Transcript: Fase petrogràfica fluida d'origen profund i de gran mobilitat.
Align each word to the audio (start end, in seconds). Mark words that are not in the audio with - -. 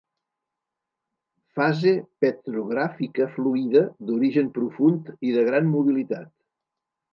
Fase 1.59 1.91
petrogràfica 2.25 3.29
fluida 3.35 3.85
d'origen 4.09 4.51
profund 4.59 5.15
i 5.29 5.37
de 5.39 5.47
gran 5.53 5.73
mobilitat. 5.77 6.37